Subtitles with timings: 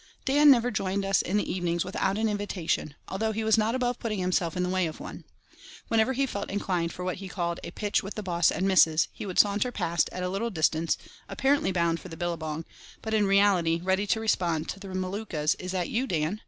[0.25, 3.99] Dan never joined us in the evenings without an invitation, although he was not above
[3.99, 5.25] putting himself in the way of one.
[5.89, 9.09] Whenever he felt inclined for what he called "a pitch with the boss and missus"
[9.13, 10.97] he would saunter past at a little distance,
[11.29, 12.65] apparently bound for the billabong,
[13.03, 16.39] but in reality ready to respond to the Maluka's "Is that you, Dan?"